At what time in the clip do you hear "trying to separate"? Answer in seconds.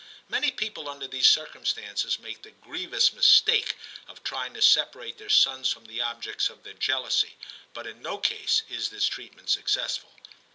4.23-5.19